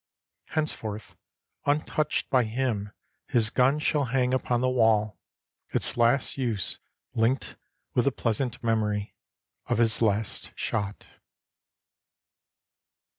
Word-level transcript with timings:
Henceforth 0.45 1.15
untouched 1.67 2.31
by 2.31 2.43
him 2.45 2.91
his 3.27 3.51
gun 3.51 3.77
shall 3.77 4.05
hang 4.05 4.33
upon 4.33 4.59
the 4.59 4.67
wall, 4.67 5.19
its 5.69 5.95
last 5.95 6.39
use 6.39 6.79
linked 7.13 7.55
with 7.93 8.05
the 8.05 8.11
pleasant 8.11 8.63
memory 8.63 9.13
of 9.67 9.77
his 9.77 10.01
last 10.01 10.53
shot. 10.57 11.05